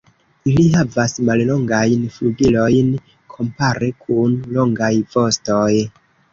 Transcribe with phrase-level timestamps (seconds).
[0.51, 2.91] Ili havas mallongajn flugilojn
[3.37, 5.71] kompare kun longaj vostoj.